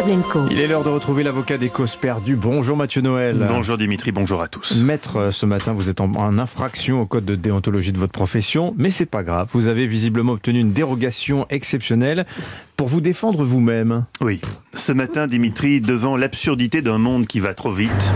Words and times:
Pavlenko. 0.00 0.46
Il 0.50 0.58
est 0.60 0.66
l'heure 0.66 0.82
de 0.82 0.88
retrouver 0.88 1.22
l'avocat 1.22 1.58
des 1.58 1.68
causes 1.68 1.96
perdues. 1.96 2.34
Bonjour 2.34 2.74
Mathieu 2.74 3.02
Noël. 3.02 3.46
Bonjour 3.46 3.76
Dimitri, 3.76 4.12
bonjour 4.12 4.40
à 4.40 4.48
tous. 4.48 4.82
Maître, 4.82 5.18
euh, 5.18 5.30
ce 5.30 5.44
matin, 5.44 5.74
vous 5.74 5.90
êtes 5.90 6.00
en, 6.00 6.10
en 6.12 6.38
infraction 6.38 7.02
au 7.02 7.06
code 7.06 7.26
de 7.26 7.34
déontologie 7.34 7.92
de 7.92 7.98
votre 7.98 8.12
profession, 8.12 8.72
mais 8.78 8.90
c'est 8.90 9.04
pas 9.04 9.22
grave. 9.22 9.48
Vous 9.52 9.66
avez 9.66 9.86
visiblement 9.86 10.32
obtenu 10.32 10.60
une 10.60 10.72
dérogation 10.72 11.46
exceptionnelle 11.50 12.24
pour 12.80 12.88
vous 12.88 13.02
défendre 13.02 13.44
vous-même. 13.44 14.06
Oui, 14.22 14.40
ce 14.74 14.92
matin 14.92 15.26
Dimitri, 15.26 15.82
devant 15.82 16.16
l'absurdité 16.16 16.80
d'un 16.80 16.96
monde 16.96 17.26
qui 17.26 17.38
va 17.38 17.52
trop 17.52 17.72
vite, 17.72 18.14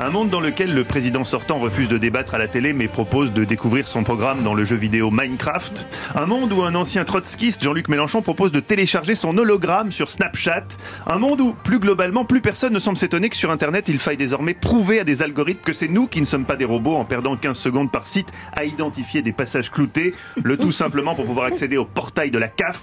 un 0.00 0.10
monde 0.10 0.30
dans 0.30 0.40
lequel 0.40 0.74
le 0.74 0.82
président 0.82 1.24
sortant 1.24 1.58
refuse 1.58 1.88
de 1.88 1.98
débattre 1.98 2.34
à 2.34 2.38
la 2.38 2.48
télé 2.48 2.72
mais 2.72 2.88
propose 2.88 3.32
de 3.32 3.44
découvrir 3.44 3.86
son 3.86 4.02
programme 4.02 4.42
dans 4.42 4.54
le 4.54 4.64
jeu 4.64 4.74
vidéo 4.74 5.10
Minecraft, 5.12 5.86
un 6.16 6.26
monde 6.26 6.52
où 6.52 6.62
un 6.62 6.74
ancien 6.74 7.04
trotskiste, 7.04 7.62
Jean-Luc 7.62 7.88
Mélenchon, 7.88 8.22
propose 8.22 8.50
de 8.50 8.58
télécharger 8.58 9.14
son 9.14 9.36
hologramme 9.38 9.92
sur 9.92 10.10
Snapchat, 10.10 10.64
un 11.06 11.18
monde 11.18 11.40
où, 11.40 11.52
plus 11.52 11.78
globalement, 11.78 12.24
plus 12.24 12.40
personne 12.40 12.72
ne 12.72 12.78
semble 12.80 12.96
s'étonner 12.96 13.28
que 13.28 13.36
sur 13.36 13.50
Internet, 13.50 13.88
il 13.88 14.00
faille 14.00 14.16
désormais 14.16 14.54
prouver 14.54 14.98
à 14.98 15.04
des 15.04 15.22
algorithmes 15.22 15.60
que 15.60 15.72
c'est 15.72 15.86
nous 15.86 16.08
qui 16.08 16.20
ne 16.20 16.26
sommes 16.26 16.46
pas 16.46 16.56
des 16.56 16.64
robots 16.64 16.96
en 16.96 17.04
perdant 17.04 17.36
15 17.36 17.56
secondes 17.56 17.92
par 17.92 18.06
site 18.08 18.28
à 18.56 18.64
identifier 18.64 19.22
des 19.22 19.32
passages 19.32 19.70
cloutés, 19.70 20.14
le 20.42 20.56
tout 20.56 20.72
simplement 20.72 21.14
pour 21.14 21.26
pouvoir 21.26 21.46
accéder 21.46 21.76
au 21.76 21.84
portail 21.84 22.30
de 22.30 22.38
la 22.38 22.48
CAF. 22.48 22.82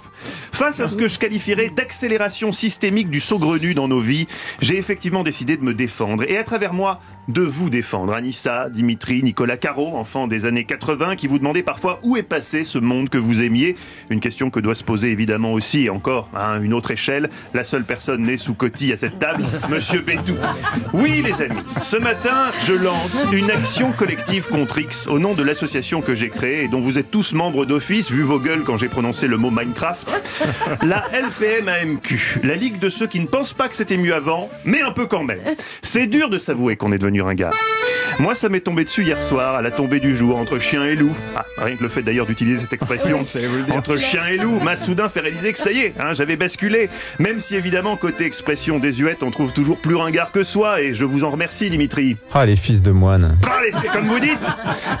Face 0.52 0.80
à 0.80 0.88
ce 0.88 0.96
que 0.96 1.08
je 1.08 1.17
qualifierais 1.18 1.68
d'accélération 1.68 2.52
systémique 2.52 3.10
du 3.10 3.20
saugrenu 3.20 3.74
dans 3.74 3.88
nos 3.88 4.00
vies, 4.00 4.28
j'ai 4.60 4.78
effectivement 4.78 5.22
décidé 5.22 5.56
de 5.56 5.64
me 5.64 5.74
défendre. 5.74 6.24
Et 6.28 6.38
à 6.38 6.44
travers 6.44 6.72
moi, 6.72 7.00
de 7.28 7.42
vous 7.42 7.70
défendre. 7.70 8.14
Anissa, 8.14 8.68
Dimitri, 8.70 9.22
Nicolas 9.22 9.56
Caro, 9.56 9.96
enfants 9.96 10.26
des 10.26 10.46
années 10.46 10.64
80, 10.64 11.16
qui 11.16 11.26
vous 11.26 11.38
demandaient 11.38 11.62
parfois 11.62 12.00
où 12.02 12.16
est 12.16 12.22
passé 12.22 12.64
ce 12.64 12.78
monde 12.78 13.10
que 13.10 13.18
vous 13.18 13.42
aimiez. 13.42 13.76
Une 14.10 14.20
question 14.20 14.50
que 14.50 14.60
doit 14.60 14.74
se 14.74 14.84
poser 14.84 15.10
évidemment 15.10 15.52
aussi, 15.52 15.84
et 15.84 15.90
encore 15.90 16.28
à 16.34 16.56
une 16.56 16.72
autre 16.72 16.90
échelle, 16.90 17.28
la 17.54 17.64
seule 17.64 17.84
personne 17.84 18.22
née 18.22 18.36
sous 18.38 18.54
Coty 18.54 18.92
à 18.92 18.96
cette 18.96 19.18
table, 19.18 19.44
Monsieur 19.70 20.00
Bétou. 20.00 20.34
Oui 20.94 21.22
les 21.22 21.42
amis, 21.42 21.58
ce 21.82 21.96
matin, 21.96 22.50
je 22.66 22.72
lance 22.72 23.10
une 23.32 23.50
action 23.50 23.92
collective 23.92 24.46
contre 24.48 24.78
X 24.78 25.06
au 25.06 25.18
nom 25.18 25.34
de 25.34 25.42
l'association 25.42 26.00
que 26.00 26.14
j'ai 26.14 26.28
créée 26.28 26.64
et 26.64 26.68
dont 26.68 26.80
vous 26.80 26.98
êtes 26.98 27.10
tous 27.10 27.34
membres 27.34 27.66
d'office, 27.66 28.10
vu 28.10 28.22
vos 28.22 28.38
gueules 28.38 28.62
quand 28.64 28.78
j'ai 28.78 28.88
prononcé 28.88 29.26
le 29.26 29.36
mot 29.36 29.50
Minecraft. 29.50 30.10
La 30.82 31.04
LPM-AMQ, 31.12 32.40
la 32.44 32.54
ligue 32.54 32.78
de 32.78 32.88
ceux 32.88 33.06
qui 33.06 33.20
ne 33.20 33.26
pensent 33.26 33.52
pas 33.52 33.68
que 33.68 33.76
c'était 33.76 33.96
mieux 33.96 34.14
avant, 34.14 34.48
mais 34.64 34.80
un 34.80 34.92
peu 34.92 35.06
quand 35.06 35.24
même. 35.24 35.40
C'est 35.82 36.06
dur 36.06 36.30
de 36.30 36.38
s'avouer 36.38 36.76
qu'on 36.76 36.92
est 36.92 36.98
devenu 36.98 37.17
ringard. 37.22 37.54
Moi, 38.20 38.34
ça 38.34 38.48
m'est 38.48 38.60
tombé 38.60 38.84
dessus 38.84 39.04
hier 39.04 39.22
soir, 39.22 39.54
à 39.54 39.62
la 39.62 39.70
tombée 39.70 40.00
du 40.00 40.16
jour, 40.16 40.36
entre 40.38 40.58
chien 40.58 40.84
et 40.84 40.96
loup. 40.96 41.12
Ah, 41.36 41.44
rien 41.58 41.76
que 41.76 41.84
le 41.84 41.88
fait 41.88 42.02
d'ailleurs 42.02 42.26
d'utiliser 42.26 42.58
cette 42.58 42.72
expression, 42.72 43.20
entre 43.72 43.96
chien 43.96 44.26
et 44.26 44.36
loup, 44.36 44.58
m'a 44.58 44.74
soudain 44.74 45.08
fait 45.08 45.20
réaliser 45.20 45.52
que 45.52 45.58
ça 45.58 45.70
y 45.70 45.78
est, 45.80 45.94
hein, 46.00 46.14
j'avais 46.14 46.34
basculé. 46.34 46.88
Même 47.20 47.38
si 47.38 47.54
évidemment, 47.54 47.96
côté 47.96 48.24
expression 48.24 48.80
désuète, 48.80 49.22
on 49.22 49.30
trouve 49.30 49.52
toujours 49.52 49.78
plus 49.78 49.94
ringard 49.94 50.32
que 50.32 50.42
soi, 50.42 50.80
et 50.82 50.94
je 50.94 51.04
vous 51.04 51.22
en 51.22 51.30
remercie, 51.30 51.70
Dimitri. 51.70 52.16
Ah, 52.34 52.44
les 52.44 52.56
fils 52.56 52.82
de 52.82 52.90
moine. 52.90 53.38
Ah, 53.48 53.60
les- 53.62 53.88
comme 53.90 54.08
vous 54.08 54.18
dites 54.18 54.36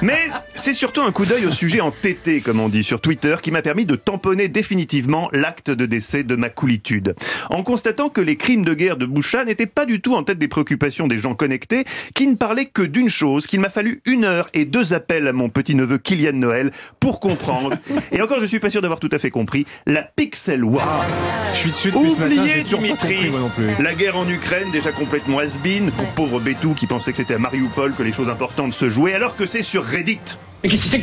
Mais 0.00 0.18
c'est 0.54 0.72
surtout 0.72 1.02
un 1.02 1.10
coup 1.10 1.24
d'œil 1.26 1.44
au 1.46 1.50
sujet 1.50 1.80
en 1.80 1.90
TT, 1.90 2.40
comme 2.40 2.60
on 2.60 2.68
dit 2.68 2.84
sur 2.84 3.00
Twitter, 3.00 3.34
qui 3.42 3.50
m'a 3.50 3.62
permis 3.62 3.84
de 3.84 3.96
tamponner 3.96 4.46
définitivement 4.46 5.28
l'acte 5.32 5.70
de 5.72 5.86
décès 5.86 6.22
de 6.22 6.36
ma 6.36 6.50
coolitude. 6.50 7.16
En 7.50 7.64
constatant 7.64 8.10
que 8.10 8.20
les 8.20 8.36
crimes 8.36 8.64
de 8.64 8.74
guerre 8.74 8.96
de 8.96 9.06
Boucha 9.06 9.44
n'étaient 9.44 9.66
pas 9.66 9.86
du 9.86 10.00
tout 10.00 10.14
en 10.14 10.22
tête 10.22 10.38
des 10.38 10.46
préoccupations 10.48 11.08
des 11.08 11.18
gens 11.18 11.34
connectés, 11.34 11.84
qui 12.14 12.28
ne 12.28 12.36
parlaient 12.36 12.66
que 12.66 12.82
d'une 12.82 13.07
chose, 13.08 13.46
qu'il 13.46 13.60
m'a 13.60 13.70
fallu 13.70 14.00
une 14.06 14.24
heure 14.24 14.48
et 14.54 14.64
deux 14.64 14.92
appels 14.94 15.26
à 15.26 15.32
mon 15.32 15.48
petit-neveu 15.48 15.98
Kylian 15.98 16.32
Noël 16.34 16.70
pour 17.00 17.20
comprendre. 17.20 17.74
Et 18.12 18.20
encore, 18.20 18.40
je 18.40 18.46
suis 18.46 18.58
pas 18.58 18.70
sûr 18.70 18.80
d'avoir 18.80 19.00
tout 19.00 19.08
à 19.12 19.18
fait 19.18 19.30
compris, 19.30 19.66
la 19.86 20.02
Pixel 20.02 20.64
War. 20.64 21.04
Je 21.52 21.58
suis 21.58 21.70
dessus 21.70 21.90
depuis 21.90 22.10
ce 22.10 22.20
matin, 22.20 22.36
Oubliez 22.40 22.62
toujours 22.64 22.80
pas 22.80 22.86
Dimitri, 22.86 23.14
compris, 23.14 23.30
moi 23.30 23.40
non 23.40 23.48
plus. 23.50 23.82
la 23.82 23.94
guerre 23.94 24.16
en 24.16 24.28
Ukraine 24.28 24.70
déjà 24.72 24.92
complètement 24.92 25.38
has-been, 25.38 25.90
pour 25.92 26.06
pauvre 26.08 26.40
Bétou 26.40 26.74
qui 26.74 26.86
pensait 26.86 27.10
que 27.10 27.16
c'était 27.16 27.34
à 27.34 27.38
Mariupol 27.38 27.92
que 27.94 28.02
les 28.02 28.12
choses 28.12 28.28
importantes 28.28 28.72
se 28.74 28.88
jouaient, 28.88 29.14
alors 29.14 29.36
que 29.36 29.46
c'est 29.46 29.62
sur 29.62 29.84
Reddit. 29.84 30.18
Mais 30.62 30.68
qu'est-ce 30.68 30.82
que 30.82 30.88
c'est 30.88 31.02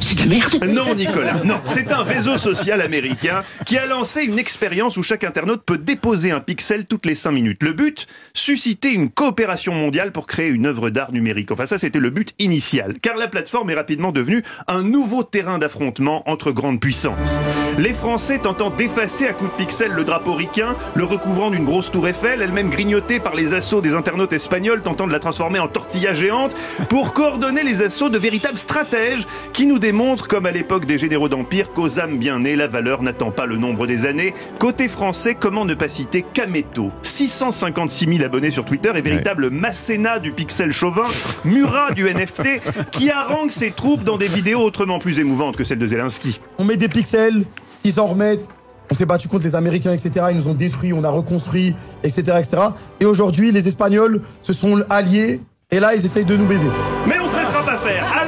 c'est 0.00 0.14
de 0.14 0.20
la 0.20 0.26
merde 0.26 0.64
Non 0.68 0.94
Nicolas, 0.94 1.42
non, 1.44 1.56
c'est 1.64 1.90
un 1.90 2.02
réseau 2.02 2.36
social 2.36 2.80
américain 2.80 3.42
qui 3.64 3.76
a 3.78 3.86
lancé 3.86 4.22
une 4.22 4.38
expérience 4.38 4.96
où 4.96 5.02
chaque 5.02 5.24
internaute 5.24 5.62
peut 5.64 5.78
déposer 5.78 6.30
un 6.30 6.38
pixel 6.38 6.84
toutes 6.84 7.04
les 7.04 7.16
5 7.16 7.32
minutes. 7.32 7.62
Le 7.64 7.72
but 7.72 8.06
Susciter 8.32 8.92
une 8.92 9.10
coopération 9.10 9.72
mondiale 9.72 10.12
pour 10.12 10.26
créer 10.28 10.50
une 10.50 10.66
œuvre 10.66 10.90
d'art 10.90 11.10
numérique. 11.10 11.50
Enfin 11.50 11.66
ça 11.66 11.78
c'était 11.78 11.98
le 11.98 12.10
but 12.10 12.32
initial, 12.38 12.94
car 13.00 13.16
la 13.16 13.26
plateforme 13.26 13.70
est 13.70 13.74
rapidement 13.74 14.12
devenue 14.12 14.44
un 14.68 14.82
nouveau 14.82 15.24
terrain 15.24 15.58
d'affrontement 15.58 16.22
entre 16.30 16.52
grandes 16.52 16.80
puissances. 16.80 17.40
Les 17.78 17.92
Français 17.92 18.38
tentant 18.38 18.70
d'effacer 18.70 19.26
à 19.26 19.32
coups 19.32 19.50
de 19.50 19.56
pixels 19.56 19.92
le 19.92 20.04
drapeau 20.04 20.34
ricain, 20.34 20.76
le 20.94 21.04
recouvrant 21.04 21.50
d'une 21.50 21.64
grosse 21.64 21.90
tour 21.90 22.06
Eiffel, 22.06 22.40
elle-même 22.40 22.70
grignotée 22.70 23.18
par 23.18 23.34
les 23.34 23.52
assauts 23.52 23.80
des 23.80 23.94
internautes 23.94 24.32
espagnols 24.32 24.82
tentant 24.82 25.06
de 25.08 25.12
la 25.12 25.18
transformer 25.18 25.58
en 25.58 25.68
tortilla 25.68 26.14
géante, 26.14 26.52
pour 26.88 27.14
coordonner 27.14 27.64
les 27.64 27.82
assauts 27.82 28.10
de 28.10 28.18
véritables 28.18 28.58
stratèges 28.76 29.26
qui 29.54 29.66
nous 29.66 29.78
démontrent, 29.78 30.28
comme 30.28 30.44
à 30.44 30.50
l'époque 30.50 30.84
des 30.84 30.98
généraux 30.98 31.30
d'Empire, 31.30 31.72
qu'aux 31.72 31.98
âmes 31.98 32.18
bien 32.18 32.40
nées, 32.40 32.56
la 32.56 32.68
valeur 32.68 33.00
n'attend 33.00 33.30
pas 33.30 33.46
le 33.46 33.56
nombre 33.56 33.86
des 33.86 34.04
années. 34.04 34.34
Côté 34.60 34.88
français, 34.88 35.34
comment 35.34 35.64
ne 35.64 35.72
pas 35.72 35.88
citer 35.88 36.22
Kameto 36.34 36.90
656 37.02 38.18
000 38.18 38.24
abonnés 38.24 38.50
sur 38.50 38.66
Twitter 38.66 38.92
et 38.94 39.00
véritable 39.00 39.48
Masséna 39.48 40.18
du 40.18 40.32
pixel 40.32 40.72
chauvin, 40.72 41.06
Murat 41.46 41.92
du 41.92 42.04
NFT, 42.14 42.90
qui 42.90 43.10
harangue 43.10 43.50
ses 43.50 43.70
troupes 43.70 44.04
dans 44.04 44.18
des 44.18 44.28
vidéos 44.28 44.60
autrement 44.60 44.98
plus 44.98 45.20
émouvantes 45.20 45.56
que 45.56 45.64
celles 45.64 45.78
de 45.78 45.86
Zelensky. 45.86 46.38
On 46.58 46.64
met 46.64 46.76
des 46.76 46.88
pixels, 46.88 47.44
ils 47.82 47.98
en 47.98 48.08
remettent. 48.08 48.44
On 48.90 48.94
s'est 48.94 49.06
battu 49.06 49.26
contre 49.26 49.44
les 49.44 49.54
Américains, 49.54 49.94
etc. 49.94 50.26
Ils 50.32 50.36
nous 50.36 50.48
ont 50.48 50.54
détruits, 50.54 50.92
on 50.92 51.02
a 51.02 51.08
reconstruit, 51.08 51.74
etc. 52.04 52.40
etc. 52.40 52.62
Et 53.00 53.06
aujourd'hui, 53.06 53.52
les 53.52 53.66
Espagnols 53.68 54.20
se 54.42 54.52
sont 54.52 54.82
alliés. 54.90 55.40
Et 55.70 55.80
là, 55.80 55.94
ils 55.94 56.04
essayent 56.04 56.26
de 56.26 56.36
nous 56.36 56.46
baiser. 56.46 56.68
Mais 57.06 57.18
on 57.18 57.24
ne 57.24 57.28
se 57.28 57.36
laissera 57.38 57.64
pas 57.64 57.78
faire. 57.78 58.25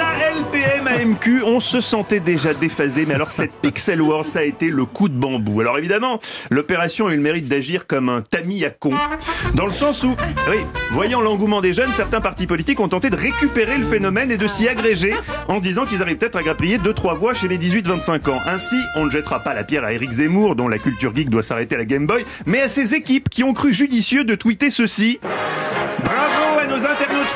On 1.45 1.61
se 1.61 1.81
sentait 1.81 2.21
déjà 2.21 2.53
déphasé, 2.53 3.07
mais 3.07 3.15
alors 3.15 3.31
cette 3.31 3.53
Pixel 3.63 4.03
War, 4.03 4.25
ça 4.25 4.41
a 4.41 4.43
été 4.43 4.69
le 4.69 4.85
coup 4.85 5.09
de 5.09 5.19
bambou. 5.19 5.61
Alors 5.61 5.79
évidemment, 5.79 6.21
l'opération 6.51 7.07
a 7.07 7.13
eu 7.13 7.17
le 7.17 7.23
mérite 7.23 7.49
d'agir 7.49 7.87
comme 7.87 8.09
un 8.09 8.21
tamis 8.21 8.65
à 8.65 8.71
con. 8.71 8.93
Dans 9.55 9.65
le 9.65 9.71
sens 9.71 10.05
où, 10.05 10.15
voyant 10.93 11.21
l'engouement 11.21 11.61
des 11.61 11.73
jeunes, 11.73 11.93
certains 11.93 12.21
partis 12.21 12.47
politiques 12.47 12.81
ont 12.81 12.89
tenté 12.89 13.11
de 13.11 13.17
récupérer 13.17 13.79
le 13.79 13.87
phénomène 13.87 14.31
et 14.31 14.37
de 14.37 14.47
s'y 14.47 14.69
agréger 14.69 15.15
en 15.49 15.61
disant 15.61 15.87
qu'ils 15.87 16.03
arrivent 16.03 16.19
peut-être 16.19 16.37
à 16.37 16.43
grappiller 16.43 16.79
2-3 16.79 17.17
voix 17.17 17.35
chez 17.35 17.49
les 17.49 17.59
18-25 17.59 18.31
ans. 18.31 18.41
Ainsi, 18.47 18.77
on 18.95 19.07
ne 19.07 19.11
jettera 19.11 19.41
pas 19.41 19.55
la 19.55 19.65
pierre 19.65 19.85
à 19.85 19.93
Eric 19.93 20.11
Zemmour, 20.11 20.57
dont 20.57 20.69
la 20.69 20.79
culture 20.79 21.15
geek 21.15 21.31
doit 21.31 21.43
s'arrêter 21.43 21.75
à 21.75 21.79
la 21.79 21.85
Game 21.85 22.07
Boy, 22.07 22.25
mais 22.47 22.61
à 22.61 22.69
ses 22.69 22.95
équipes 22.95 23.29
qui 23.31 23.45
ont 23.45 23.55
cru 23.55 23.73
judicieux 23.73 24.25
de 24.25 24.35
tweeter 24.35 24.71
ceci. 24.71 25.21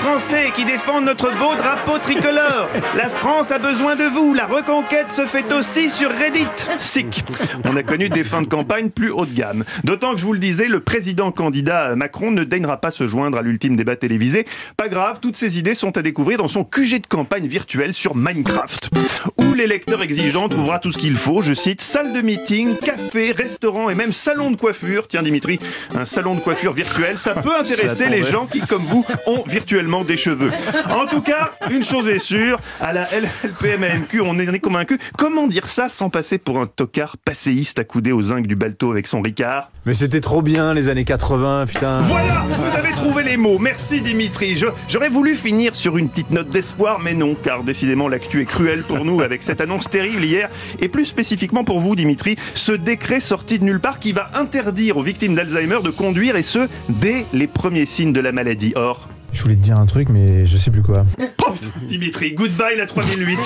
Français 0.03 0.51
qui 0.53 0.65
défendent 0.65 1.05
notre 1.05 1.31
beau 1.39 1.55
drapeau 1.55 1.97
tricolore. 1.99 2.69
La 2.97 3.09
France 3.09 3.53
a 3.53 3.61
besoin 3.61 3.95
de 3.95 4.03
vous. 4.03 4.35
La 4.35 4.47
reconquête 4.47 5.11
se 5.11 5.23
fait 5.27 5.53
aussi 5.53 5.89
sur 5.89 6.11
Reddit. 6.11 6.49
Sick. 6.79 7.23
On 7.65 7.77
a 7.77 7.85
connu 7.85 8.09
des 8.09 8.25
fins 8.25 8.43
de 8.43 8.49
campagne 8.49 8.91
plus 8.91 9.11
haut 9.11 9.27
de 9.27 9.33
gamme. 9.33 9.65
D'autant 9.85 10.15
que 10.15 10.19
je 10.19 10.25
vous 10.25 10.33
le 10.33 10.41
disais, 10.41 10.67
le 10.67 10.81
président 10.81 11.31
candidat 11.31 11.95
Macron 11.95 12.33
ne 12.33 12.43
daignera 12.43 12.79
pas 12.79 12.91
se 12.91 13.07
joindre 13.07 13.39
à 13.39 13.43
l'ultime 13.43 13.77
débat 13.77 13.95
télévisé. 13.95 14.45
Pas 14.77 14.89
grave, 14.89 15.21
toutes 15.23 15.37
ces 15.37 15.61
idées 15.61 15.75
sont 15.75 15.97
à 15.97 16.03
découvrir 16.03 16.39
dans 16.39 16.49
son 16.49 16.65
QG 16.65 17.03
de 17.03 17.07
campagne 17.07 17.47
virtuel 17.47 17.95
sur 17.95 18.17
Minecraft. 18.17 18.91
Où 19.39 19.55
l'électeur 19.55 20.03
exigeant 20.03 20.49
trouvera 20.49 20.81
tout 20.81 20.91
ce 20.91 20.99
qu'il 20.99 21.15
faut, 21.15 21.43
je 21.43 21.55
cite, 21.55 21.81
salle 21.81 22.13
de 22.13 22.23
meeting, 22.23 22.77
café, 22.77 23.31
restaurant 23.31 23.89
et 23.89 23.95
même 23.95 24.13
salon 24.13 24.51
de 24.51 24.57
coiffure. 24.57 25.07
Tiens 25.07 25.23
Dimitri, 25.23 25.61
un 25.95 26.07
salon 26.07 26.35
de 26.35 26.41
coiffure 26.41 26.73
virtuel, 26.73 27.19
ça 27.19 27.35
peut 27.35 27.57
intéresser 27.57 28.09
les 28.09 28.25
gens 28.25 28.47
qui, 28.47 28.61
comme 28.61 28.83
vous, 28.83 29.07
ont 29.27 29.45
virtuellement 29.47 29.92
des 30.01 30.17
cheveux. 30.17 30.51
En 30.91 31.07
tout 31.07 31.21
cas, 31.21 31.53
une 31.71 31.83
chose 31.83 32.09
est 32.09 32.19
sûre, 32.19 32.59
à 32.81 32.93
la 32.93 33.07
LPMAMQ, 33.13 34.21
on 34.23 34.39
est 34.39 34.59
convaincu. 34.59 34.99
Comment 35.19 35.47
dire 35.47 35.67
ça 35.67 35.89
sans 35.89 36.09
passer 36.11 36.39
pour 36.39 36.59
un 36.59 36.67
tocard 36.67 37.17
passéiste 37.19 37.79
accoudé 37.79 38.13
aux 38.13 38.23
zincs 38.23 38.47
du 38.47 38.57
balto 38.57 38.91
avec 38.91 39.07
son 39.07 39.21
Ricard? 39.21 39.71
Mais 39.85 39.95
c'était 39.95 40.21
trop 40.21 40.43
bien 40.43 40.75
les 40.75 40.89
années 40.89 41.05
80, 41.05 41.67
putain. 41.67 42.01
voilà, 42.03 42.45
vous 42.49 42.77
avez 42.77 42.95
trouvé 42.95 43.23
les 43.23 43.37
mots. 43.37 43.59
Merci 43.59 44.01
Dimitri. 44.01 44.57
J'aurais 44.89 45.09
voulu 45.09 45.35
finir 45.35 45.75
sur 45.75 45.99
une 45.99 46.09
petite 46.09 46.31
note 46.31 46.49
d'espoir, 46.49 46.99
mais 47.01 47.15
non, 47.15 47.35
car 47.35 47.63
décidément 47.63 48.09
l'actu 48.09 48.41
est 48.41 48.47
cruelle 48.47 48.83
pour 48.83 49.05
nous 49.05 49.21
avec 49.21 49.43
cette 49.43 49.61
annonce 49.61 49.91
terrible 49.91 50.25
hier, 50.25 50.49
et 50.81 50.89
plus 50.89 51.07
spécifiquement 51.07 51.65
pour 51.65 51.81
vous 51.81 51.97
Dimitri, 51.97 52.37
ce 52.55 52.73
décret 52.73 53.21
sorti 53.21 53.59
de 53.59 53.65
nulle 53.65 53.81
part 53.81 53.99
qui 53.99 54.13
va 54.13 54.31
interdire 54.35 54.97
aux 54.97 55.03
victimes 55.03 55.35
d'Alzheimer 55.35 55.81
de 55.83 55.91
conduire, 55.91 56.37
et 56.37 56.43
ce, 56.43 56.69
dès 56.89 57.27
les 57.33 57.47
premiers 57.47 57.87
signes 57.87 58.13
de 58.13 58.21
la 58.21 58.33
maladie. 58.33 58.73
Or, 58.77 59.09
Je 59.33 59.43
voulais 59.43 59.57
te 59.57 59.61
dire 59.63 59.79
un 59.79 59.87
truc, 59.87 60.09
mais 60.09 60.47
je 60.47 60.57
sais 60.57 60.71
plus 60.71 60.83
quoi. 60.83 61.05
Dimitri. 61.89 62.33
Goodbye 62.33 62.77
la 62.77 62.87
3008. 62.87 63.39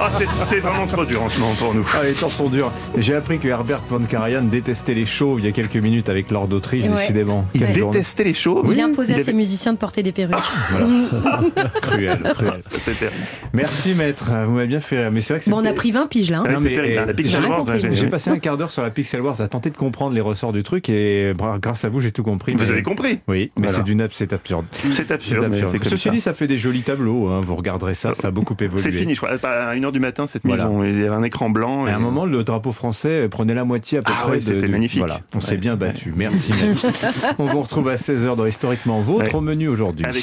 Ah, 0.00 0.10
c'est- 0.46 0.58
vraiment 0.58 0.86
trop 0.86 1.04
dur 1.04 1.22
en 1.22 1.28
ce 1.28 1.38
moment 1.40 1.52
pour 1.54 1.74
nous. 1.74 1.84
Ah, 1.94 2.02
les 2.04 2.12
temps 2.12 2.28
sont 2.28 2.48
durs. 2.48 2.72
J'ai 2.96 3.14
appris 3.14 3.38
que 3.38 3.46
Herbert 3.48 3.80
von 3.88 4.00
Karajan 4.00 4.42
détestait 4.42 4.94
les 4.94 5.06
chauves 5.06 5.38
il 5.40 5.44
y 5.46 5.48
a 5.48 5.52
quelques 5.52 5.76
minutes 5.76 6.08
avec 6.08 6.30
Lord 6.30 6.48
d'Autriche, 6.48 6.84
Ouais. 6.86 6.96
décidément. 6.96 7.46
Il 7.54 7.60
Quelle 7.60 7.74
journée. 7.74 7.92
détestait 7.92 8.24
les 8.24 8.34
chauves. 8.34 8.68
Il 8.72 8.80
imposait 8.80 9.14
Il 9.14 9.20
à 9.20 9.24
ses 9.24 9.32
musiciens 9.32 9.72
de 9.72 9.78
porter 9.78 10.02
des 10.02 10.12
perruques. 10.12 10.36
Cruel, 11.82 12.20
cruel. 12.34 12.60
C'était 12.70 13.08
Merci 13.52 13.94
maître, 13.94 14.30
vous 14.46 14.52
m'avez 14.54 14.66
bien 14.66 14.80
fait 14.80 14.98
rire. 15.02 15.10
Mais 15.12 15.20
c'est 15.20 15.32
vrai 15.32 15.38
que 15.38 15.44
c'est 15.44 15.50
Bon, 15.50 15.58
on 15.58 15.64
a 15.64 15.72
pris 15.72 15.90
20 15.92 16.06
piges 16.06 16.30
là. 16.30 16.38
hein. 16.38 16.44
Ah 16.46 16.48
oui, 16.48 16.54
Non, 16.54 16.60
mais, 16.60 16.98
hein, 16.98 17.06
euh, 17.08 17.88
j'ai 17.92 18.06
passé 18.06 18.30
un 18.30 18.38
quart 18.38 18.56
d'heure 18.56 18.70
sur 18.70 18.82
la 18.82 18.90
Pixel 18.90 19.20
Wars 19.20 19.40
à 19.40 19.48
tenter 19.48 19.70
de 19.70 19.76
comprendre 19.76 20.14
les 20.14 20.20
ressorts 20.20 20.52
du 20.52 20.62
truc 20.62 20.88
et 20.88 21.32
grâce 21.60 21.84
à 21.84 21.88
vous 21.88 22.00
j'ai 22.00 22.12
tout 22.12 22.22
compris. 22.22 22.52
Vous 22.52 22.58
mais- 22.64 22.70
avez 22.70 22.82
compris 22.82 23.20
Oui, 23.28 23.50
mais 23.56 23.66
Voilà. 23.68 23.78
c'est 23.78 23.84
d'une 23.84 24.06
c'est 24.12 24.32
absurde. 24.32 24.64
C'est 24.72 25.10
absurde. 25.10 25.44
Absurde. 25.44 25.76
Ceci 25.84 26.04
ça. 26.04 26.10
dit, 26.10 26.20
ça 26.20 26.32
fait 26.32 26.46
des 26.46 26.58
jolis 26.58 26.82
tableaux. 26.82 27.27
Hein. 27.32 27.40
Vous 27.42 27.56
regarderez 27.56 27.94
ça, 27.94 28.14
ça 28.14 28.28
a 28.28 28.30
beaucoup 28.30 28.56
évolué. 28.60 28.82
C'est 28.82 28.92
fini, 28.92 29.14
je 29.14 29.20
crois. 29.20 29.30
À 29.42 29.74
1h 29.74 29.92
du 29.92 30.00
matin, 30.00 30.26
cette 30.26 30.42
Voilà. 30.44 30.64
maison. 30.66 30.84
Il 30.84 30.98
y 31.00 31.04
avait 31.04 31.14
un 31.14 31.22
écran 31.22 31.50
blanc. 31.50 31.84
À 31.84 31.90
et- 31.90 31.92
un 31.92 31.98
moment, 31.98 32.24
le 32.24 32.44
drapeau 32.44 32.72
français 32.72 33.28
prenait 33.28 33.54
la 33.54 33.64
moitié 33.64 33.98
à 33.98 34.02
peu 34.02 34.12
Ah 34.14 34.22
près. 34.22 34.30
ouais, 34.32 34.40
c'était 34.40 34.66
de- 34.66 34.72
magnifique. 34.72 34.98
Voilà, 35.00 35.20
on 35.34 35.40
s'est 35.40 35.52
Ouais. 35.52 35.56
bien 35.58 35.76
battu. 35.76 36.12
Merci. 36.16 36.52
on 37.38 37.46
vous 37.46 37.62
retrouve 37.62 37.88
à 37.88 37.96
16h 37.96 38.36
dans 38.36 38.46
Historiquement 38.46 39.00
Vôtre 39.00 39.34
au 39.34 39.40
menu 39.40 39.68
aujourd'hui. 39.68 40.04
Avec 40.04 40.16